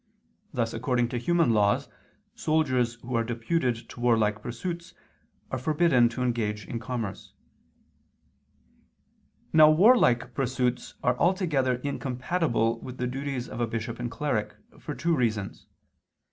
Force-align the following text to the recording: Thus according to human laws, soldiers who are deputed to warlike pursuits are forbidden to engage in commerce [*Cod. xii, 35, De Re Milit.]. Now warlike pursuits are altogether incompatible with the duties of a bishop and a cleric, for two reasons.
Thus 0.51 0.73
according 0.73 1.09
to 1.09 1.19
human 1.19 1.51
laws, 1.51 1.87
soldiers 2.33 2.95
who 3.01 3.13
are 3.13 3.23
deputed 3.23 3.87
to 3.89 3.99
warlike 3.99 4.41
pursuits 4.41 4.95
are 5.51 5.59
forbidden 5.59 6.09
to 6.09 6.23
engage 6.23 6.65
in 6.65 6.79
commerce 6.79 7.33
[*Cod. 7.91 8.17
xii, 8.17 8.81
35, 8.81 8.81
De 8.81 8.81
Re 8.81 8.93
Milit.]. 9.53 9.57
Now 9.59 9.69
warlike 9.69 10.33
pursuits 10.33 10.95
are 11.03 11.17
altogether 11.19 11.75
incompatible 11.83 12.79
with 12.79 12.97
the 12.97 13.05
duties 13.05 13.47
of 13.47 13.61
a 13.61 13.67
bishop 13.67 13.99
and 13.99 14.07
a 14.07 14.09
cleric, 14.09 14.55
for 14.79 14.95
two 14.95 15.15
reasons. 15.15 15.67